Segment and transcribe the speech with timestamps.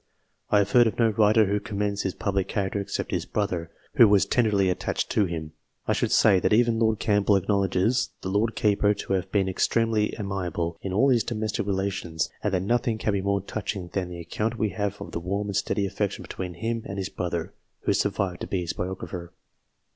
[0.49, 4.07] I have heard of no writer who commends his public character except his brother, who
[4.07, 5.51] was tenderly attached to him.
[5.87, 10.15] I should say, that even Lord Campbell acknowledges the Lord Keeper to have been extremely
[10.17, 14.19] amiable in all his domestic relations, and that nothing can be more touching than the
[14.19, 17.53] account we have of the warm and steady affec tion between him and his brother,
[17.81, 19.31] who survived to be his biographer.